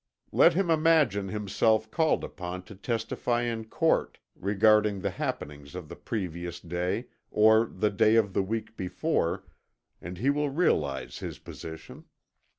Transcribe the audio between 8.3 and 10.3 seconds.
the week before, and